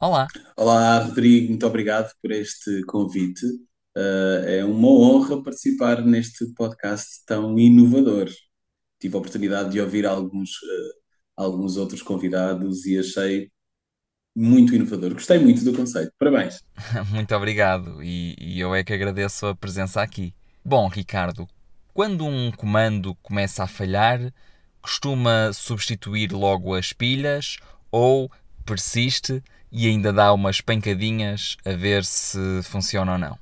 [0.00, 0.26] Olá.
[0.56, 3.46] Olá, Rodrigo, muito obrigado por este convite.
[3.96, 8.28] Uh, é uma honra participar neste podcast tão inovador.
[9.00, 10.94] Tive a oportunidade de ouvir alguns, uh,
[11.36, 13.50] alguns outros convidados e achei
[14.36, 15.14] muito inovador.
[15.14, 16.12] Gostei muito do conceito.
[16.18, 16.60] Parabéns.
[17.10, 20.34] muito obrigado e, e eu é que agradeço a presença aqui.
[20.64, 21.48] Bom, Ricardo,
[21.94, 24.32] quando um comando começa a falhar,
[24.82, 27.58] costuma substituir logo as pilhas
[27.92, 28.30] ou
[28.66, 29.42] persiste
[29.74, 33.38] e ainda dá umas pancadinhas a ver se funciona ou não?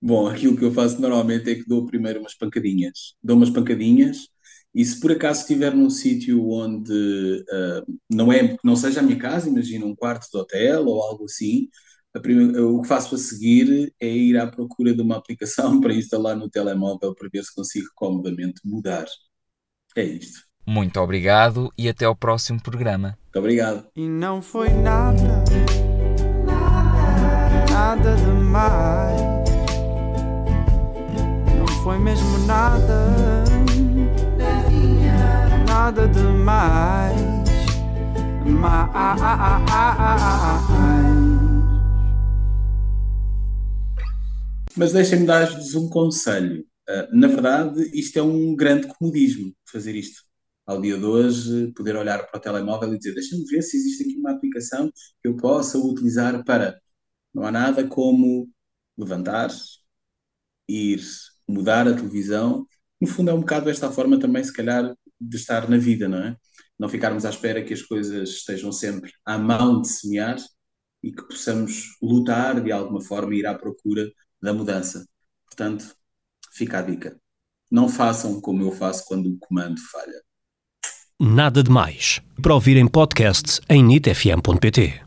[0.00, 3.14] Bom, aquilo que eu faço normalmente é que dou primeiro umas pancadinhas.
[3.22, 4.28] Dou umas pancadinhas
[4.72, 9.18] e se por acaso estiver num sítio onde uh, não é não seja a minha
[9.18, 11.68] casa, imagina um quarto de hotel ou algo assim,
[12.20, 16.36] primeira, o que faço a seguir é ir à procura de uma aplicação para instalar
[16.36, 19.06] no telemóvel para ver se consigo comodamente mudar.
[19.96, 20.40] É isto.
[20.66, 23.16] Muito obrigado e até ao próximo programa.
[23.22, 23.86] Muito obrigado.
[23.94, 25.65] E não foi nada, nada,
[31.96, 33.44] foi mesmo nada,
[35.66, 37.16] nada demais.
[38.44, 39.46] Mais.
[44.76, 46.66] Mas deixem-me dar-vos um conselho.
[46.88, 50.22] Uh, na verdade, isto é um grande comodismo, fazer isto
[50.66, 54.04] ao dia de hoje, poder olhar para o telemóvel e dizer: deixa-me ver se existe
[54.04, 54.90] aqui uma aplicação
[55.22, 56.78] que eu possa utilizar para.
[57.32, 58.48] Não há nada como
[58.98, 59.50] levantar,
[60.68, 61.00] ir
[61.48, 62.66] mudar a televisão.
[63.00, 66.18] No fundo, é um bocado esta forma também, se calhar, de estar na vida, não
[66.18, 66.36] é?
[66.78, 70.36] Não ficarmos à espera que as coisas estejam sempre à mão de semear
[71.02, 74.10] e que possamos lutar de alguma forma e ir à procura
[74.42, 75.06] da mudança.
[75.46, 75.94] Portanto,
[76.52, 77.18] fica a dica.
[77.70, 80.22] Não façam como eu faço quando o comando falha.
[81.18, 82.20] Nada de mais.
[82.42, 85.05] Para ouvir em podcast em nitfm.pt.